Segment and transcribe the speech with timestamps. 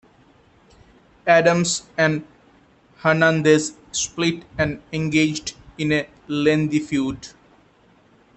[1.27, 2.25] Adams and
[2.97, 7.27] Hernandez split and engaged in a lengthy feud.